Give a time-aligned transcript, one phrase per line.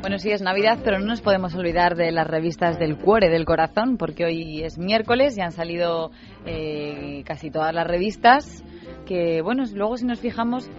[0.00, 3.44] Bueno, sí, es Navidad, pero no nos podemos olvidar de las revistas del cuore, del
[3.44, 6.12] corazón, porque hoy es miércoles y han salido
[6.46, 8.64] eh, casi todas las revistas.
[9.04, 10.70] Que, bueno, luego si nos fijamos,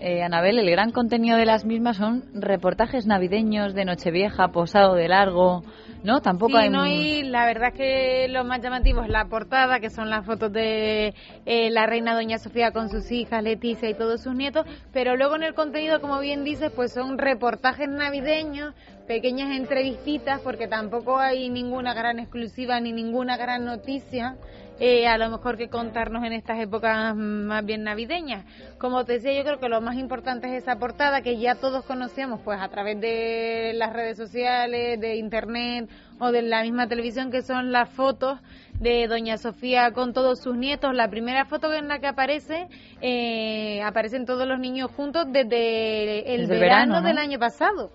[0.00, 5.08] eh, Anabel, el gran contenido de las mismas son reportajes navideños de Nochevieja, posado de
[5.08, 5.62] largo,
[6.04, 6.20] ¿no?
[6.20, 6.70] Tampoco sí, hay...
[6.70, 10.24] no, y la verdad es que lo más llamativo es la portada, que son las
[10.24, 11.14] fotos de
[11.46, 15.36] eh, la reina Doña Sofía con sus hijas, Leticia y todos sus nietos, pero luego
[15.36, 18.74] en el contenido, como bien dices, pues son reportajes navideños,
[19.06, 24.36] pequeñas entrevistitas, porque tampoco hay ninguna gran exclusiva ni ninguna gran noticia.
[24.80, 28.44] Eh, a lo mejor que contarnos en estas épocas más bien navideñas.
[28.78, 31.84] Como te decía, yo creo que lo más importante es esa portada que ya todos
[31.84, 37.32] conocemos pues a través de las redes sociales, de internet o de la misma televisión,
[37.32, 38.38] que son las fotos
[38.78, 40.94] de Doña Sofía con todos sus nietos.
[40.94, 42.68] La primera foto en la que aparece,
[43.00, 47.08] eh, aparecen todos los niños juntos desde el Desde el verano, verano, ¿no?
[47.08, 47.90] del año pasado.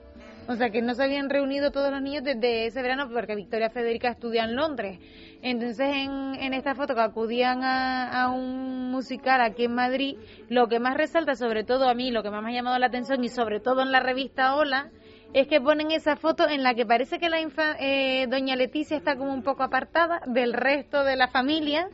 [0.47, 3.69] O sea que no se habían reunido todos los niños desde ese verano porque Victoria
[3.69, 4.99] Federica estudia en Londres.
[5.41, 10.17] Entonces en, en esta foto que acudían a, a un musical aquí en Madrid,
[10.49, 12.87] lo que más resalta, sobre todo a mí, lo que más me ha llamado la
[12.87, 14.91] atención y sobre todo en la revista Hola,
[15.33, 18.97] es que ponen esa foto en la que parece que la infa- eh, doña Leticia
[18.97, 21.87] está como un poco apartada del resto de la familia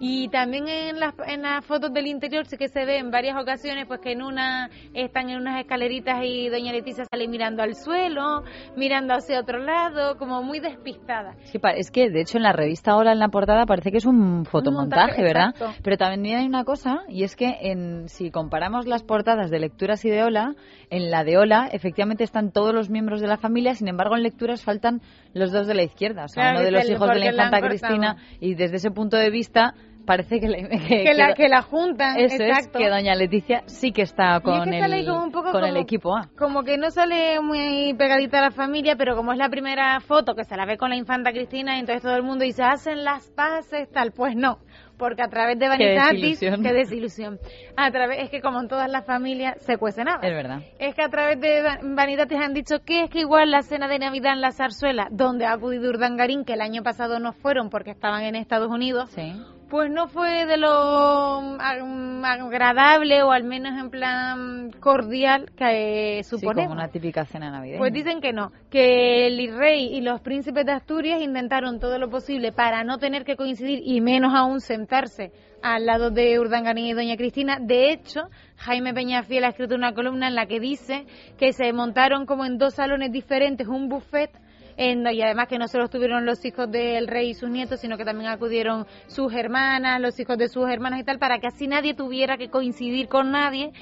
[0.00, 3.36] y también en las, en las fotos del interior sí que se ve en varias
[3.40, 7.74] ocasiones pues que en una están en unas escaleritas y doña Leticia sale mirando al
[7.74, 8.42] suelo,
[8.76, 11.34] mirando hacia otro lado, como muy despistada.
[11.44, 14.04] Sí, es que de hecho en la revista Hola en la portada parece que es
[14.06, 15.50] un fotomontaje, montaje, ¿verdad?
[15.50, 15.74] exacto.
[15.82, 20.04] Pero también hay una cosa y es que en, si comparamos las portadas de lecturas
[20.04, 20.54] y de Hola,
[20.90, 24.22] en la de Hola efectivamente están todos los miembros de la familia, sin embargo en
[24.22, 25.00] lecturas faltan
[25.32, 27.60] los dos de la izquierda, o sea, Claro, uno de los hijos de la infanta.
[27.60, 29.74] Cristina y desde ese punto de vista
[30.06, 32.78] parece que, le- que- Que la, que- la juntan, eso exacto.
[32.78, 35.78] es que doña Leticia sí que está es con el como un poco con el
[35.78, 36.28] equipo A.
[36.36, 40.34] Como que no sale muy pegadita a la familia, pero como es la primera foto
[40.34, 43.30] que se la ve con la infanta Cristina, entonces todo el mundo dice, hacen las
[43.30, 44.12] paces, tal.
[44.12, 44.58] Pues no,
[44.98, 46.62] porque a través de Qué Vanitatis, desilusión.
[46.62, 47.38] qué desilusión.
[47.76, 50.24] A través, es que como en todas las familias se cuecen habas.
[50.24, 50.60] Es verdad.
[50.78, 53.88] Es que a través de Va- Vanitatis han dicho que es que igual la cena
[53.88, 57.70] de Navidad en la zarzuela, donde ha acudido Urdangarín, que el año pasado no fueron
[57.70, 59.32] porque estaban en Estados Unidos, Sí.
[59.68, 66.18] Pues no fue de lo mm, ag- agradable o al menos en plan cordial que
[66.18, 66.36] eh, Sí,
[66.66, 67.78] como una típica cena navideña.
[67.78, 72.08] Pues dicen que no, que el rey y los príncipes de Asturias intentaron todo lo
[72.10, 75.32] posible para no tener que coincidir y menos aún sentarse
[75.62, 77.58] al lado de Urdangarín y Doña Cristina.
[77.60, 81.06] De hecho, Jaime Peñafiel ha escrito una columna en la que dice
[81.38, 84.30] que se montaron como en dos salones diferentes un buffet
[84.76, 87.96] en- y además que no solo estuvieron los hijos del rey y sus nietos, sino
[87.96, 91.66] que también acudieron sus hermanas, los hijos de sus hermanas y tal, para que así
[91.66, 93.72] nadie tuviera que coincidir con nadie.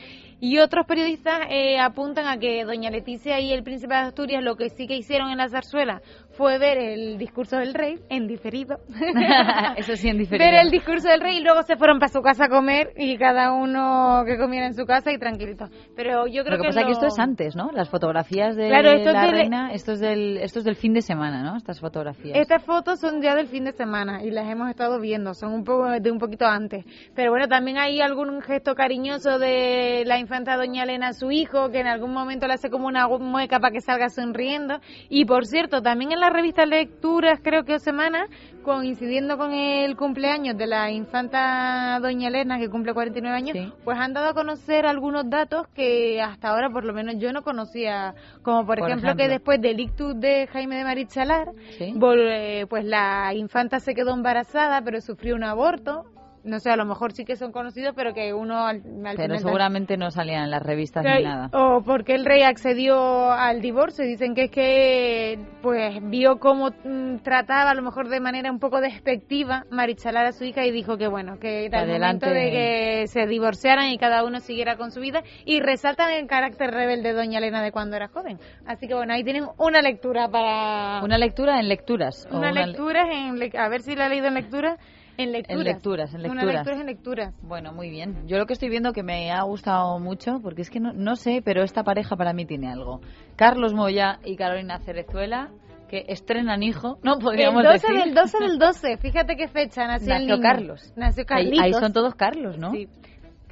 [0.40, 4.56] Y otros periodistas eh, apuntan a que doña Leticia y el príncipe de Asturias lo
[4.56, 6.02] que sí que hicieron en la zarzuela
[6.42, 8.78] fue ver el discurso del rey en diferido.
[9.76, 10.44] Eso sí, en diferido.
[10.50, 13.16] ver el discurso del rey y luego se fueron para su casa a comer y
[13.16, 15.66] cada uno que comiera en su casa y tranquilito.
[15.94, 17.70] Pero yo creo Lo que que pasa es que esto es antes, ¿no?
[17.72, 20.74] Las fotografías de Claro, esto es la del- reina, esto es, del, esto es del
[20.74, 21.56] fin de semana, ¿no?
[21.56, 22.36] Estas fotografías.
[22.36, 25.62] Estas fotos son ya del fin de semana y las hemos estado viendo, son un
[25.62, 26.84] poco de un poquito antes.
[27.14, 31.70] Pero bueno, también hay algún gesto cariñoso de la infanta doña Elena a su hijo,
[31.70, 34.80] que en algún momento le hace como una mueca para que salga sonriendo.
[35.08, 38.26] Y por cierto, también en la revista Lecturas, creo que o semana,
[38.62, 43.72] coincidiendo con el cumpleaños de la infanta doña Elena, que cumple 49 años, Sí.
[43.84, 47.42] pues han dado a conocer algunos datos que hasta ahora por lo menos yo no
[47.42, 49.24] conocía, como por, Por ejemplo, ejemplo.
[49.24, 51.48] que después del ictus de Jaime de Marichalar,
[51.78, 51.94] Sí.
[52.34, 56.04] Eh, pues la infanta se quedó embarazada, pero sufrió un aborto.
[56.44, 59.38] No sé, a lo mejor sí que son conocidos, pero que uno al, al Pero
[59.38, 61.50] seguramente no salían en las revistas ni nada.
[61.52, 64.04] O porque el rey accedió al divorcio.
[64.04, 68.50] y Dicen que es que pues vio cómo mm, trataba a lo mejor de manera
[68.50, 72.26] un poco despectiva Marichalar a su hija y dijo que bueno, que era el Adelante.
[72.26, 75.22] momento de que se divorciaran y cada uno siguiera con su vida.
[75.44, 78.38] Y resaltan el carácter rebelde de Doña Elena de cuando era joven.
[78.66, 81.02] Así que bueno, ahí tienen una lectura para...
[81.04, 82.26] Una lectura en lecturas.
[82.30, 84.76] o Una le- lectura en le- a ver si la he leído en lectura
[85.18, 86.54] en lecturas lecturas, en una lecturas.
[86.54, 88.26] lectura en lecturas Bueno, muy bien.
[88.26, 91.16] Yo lo que estoy viendo que me ha gustado mucho, porque es que no, no
[91.16, 93.00] sé, pero esta pareja para mí tiene algo.
[93.36, 95.50] Carlos Moya y Carolina Cerezuela,
[95.88, 98.04] que estrenan hijo, no el podríamos 12 decir.
[98.04, 100.42] del 12 del 12 fíjate qué fecha nació, el Nació niño.
[100.42, 100.92] Carlos.
[100.96, 102.70] nació Ahí, Carlitos ahí son todos Carlos, ¿no?
[102.72, 102.88] Sí.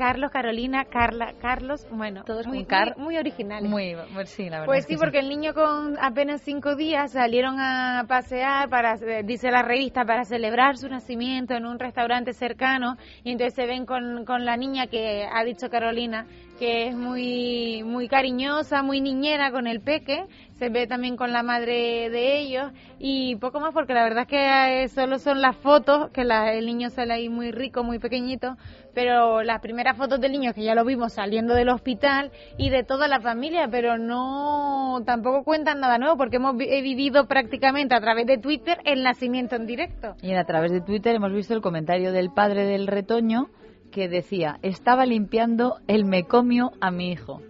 [0.00, 3.94] Carlos Carolina Carla Carlos bueno Todos muy, Car- muy, muy originales Muy,
[4.24, 4.64] sí, la verdad.
[4.64, 9.50] Pues sí, porque el niño con apenas cinco días salieron a pasear, para eh, dice
[9.50, 14.24] la revista, para celebrar su nacimiento en un restaurante cercano y entonces se ven con,
[14.24, 16.26] con la niña que ha dicho Carolina
[16.60, 20.26] que es muy muy cariñosa, muy niñera con el peque,
[20.58, 24.28] se ve también con la madre de ellos y poco más porque la verdad es
[24.28, 28.58] que eh, solo son las fotos, que el niño sale ahí muy rico, muy pequeñito,
[28.94, 32.84] pero las primeras fotos del niño que ya lo vimos saliendo del hospital y de
[32.84, 38.26] toda la familia, pero no tampoco cuentan nada nuevo porque hemos vivido prácticamente a través
[38.26, 40.14] de Twitter el nacimiento en directo.
[40.20, 43.48] Y a través de Twitter hemos visto el comentario del padre del retoño
[43.90, 47.42] que decía, estaba limpiando el mecomio a mi hijo.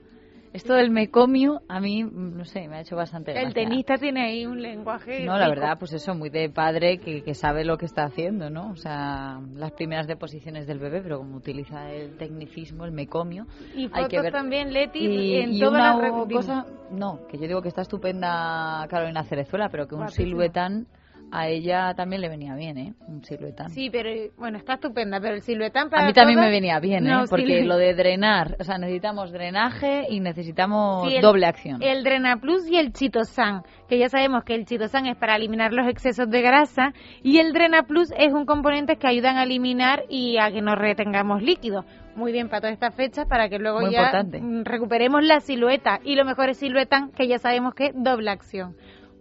[0.53, 4.47] Esto del mecomio, a mí, no sé, me ha hecho bastante El tenista tiene ahí
[4.47, 5.25] un lenguaje.
[5.25, 8.51] No, la verdad, pues eso, muy de padre que, que, sabe lo que está haciendo,
[8.51, 8.71] ¿no?
[8.71, 13.47] O sea, las primeras deposiciones del bebé, pero como utiliza el tecnicismo, el mecomio.
[13.77, 14.33] Y hay que ver.
[14.33, 15.97] también, Leti, y, en y una
[16.29, 20.89] cosa, no, que yo digo que está estupenda Carolina Cerezuela, pero que un siluetán
[21.33, 22.95] a ella también le venía bien, ¿eh?
[23.07, 23.71] Un siluetán.
[23.71, 27.07] Sí, pero bueno, está estupenda, pero el siluetán para A mí también me venía bien,
[27.07, 27.25] ¿eh?
[27.29, 31.83] Porque lo de drenar, o sea, necesitamos drenaje y necesitamos doble acción.
[31.83, 35.89] El Drenaplus y el Chitosan, que ya sabemos que el Chitosan es para eliminar los
[35.89, 36.93] excesos de grasa
[37.23, 41.43] y el Drenaplus es un componente que ayudan a eliminar y a que no retengamos
[41.43, 41.85] líquidos.
[42.17, 44.25] Muy bien para todas estas fechas para que luego ya
[44.65, 48.75] recuperemos la silueta y lo mejor es siluetan que ya sabemos que es doble acción.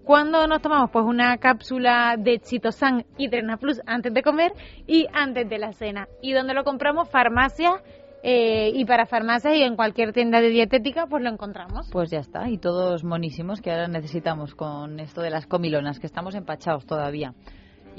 [0.10, 0.90] ¿Cuándo nos tomamos?
[0.90, 4.54] Pues una cápsula de Chitosan y Drena Plus antes de comer
[4.88, 6.08] y antes de la cena.
[6.20, 7.12] ¿Y dónde lo compramos?
[7.12, 7.74] Farmacia
[8.24, 11.88] eh, y para farmacias y en cualquier tienda de dietética pues lo encontramos.
[11.92, 16.08] Pues ya está, y todos monísimos que ahora necesitamos con esto de las comilonas, que
[16.08, 17.36] estamos empachados todavía.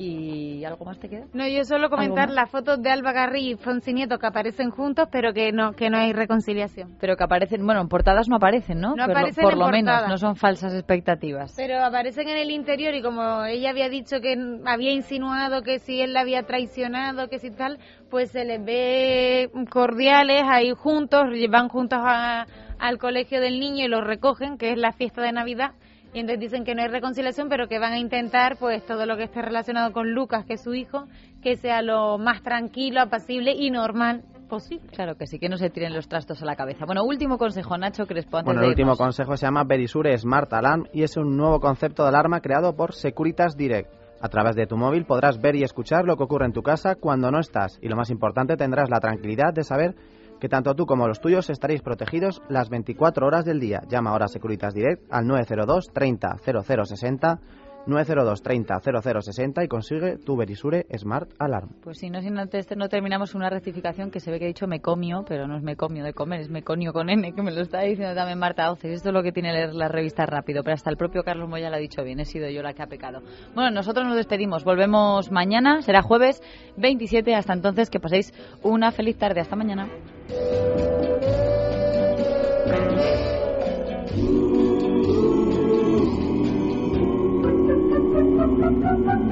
[0.02, 1.26] ¿Y algo más te queda?
[1.35, 5.11] No, yo solo comentar las fotos de Alba Garri y Fonsi Nieto que aparecen juntos,
[5.12, 6.97] pero que no que no hay reconciliación.
[6.99, 8.97] Pero que aparecen, bueno, en portadas no aparecen, ¿no?
[8.97, 11.52] No aparecen por lo menos, no son falsas expectativas.
[11.55, 16.00] Pero aparecen en el interior y como ella había dicho que había insinuado que si
[16.00, 21.69] él la había traicionado, que si tal, pues se les ve cordiales ahí juntos, van
[21.69, 25.73] juntos al colegio del niño y los recogen, que es la fiesta de Navidad
[26.12, 29.17] y entonces dicen que no hay reconciliación, pero que van a intentar, pues, todo lo
[29.17, 31.07] que esté relacionado con Lucas, que es su hijo,
[31.43, 34.89] que sea lo más tranquilo, apacible y normal posible.
[34.89, 36.85] Claro que sí, que no se tiren los trastos a la cabeza.
[36.85, 38.39] Bueno, último consejo, Nacho Crespo.
[38.39, 42.03] Antes bueno, el último consejo se llama Verisure Smart Alarm y es un nuevo concepto
[42.03, 43.91] de alarma creado por Securitas Direct.
[44.21, 46.97] A través de tu móvil podrás ver y escuchar lo que ocurre en tu casa
[46.97, 49.95] cuando no estás y lo más importante tendrás la tranquilidad de saber
[50.41, 53.83] que tanto tú como los tuyos estaréis protegidos las 24 horas del día.
[53.89, 57.41] Llama ahora a Securitas Direct al 902 30 0060
[57.87, 61.71] 902 30 0060 y consigue tu Verisure Smart Alarm.
[61.83, 62.43] Pues si no, si no,
[62.77, 66.05] no terminamos una rectificación que se ve que he dicho mecomio, pero no es mecomio
[66.05, 68.93] de comer, es meconio con N, que me lo está diciendo también Marta Oces.
[68.93, 71.71] Esto es lo que tiene leer la revista rápido, pero hasta el propio Carlos Moya
[71.71, 73.23] lo ha dicho bien, he sido yo la que ha pecado.
[73.55, 76.43] Bueno, nosotros nos despedimos, volvemos mañana, será jueves
[76.77, 78.33] 27, hasta entonces que paséis
[78.63, 79.89] una feliz tarde, hasta mañana.
[80.31, 80.43] Thank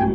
[0.00, 0.07] you.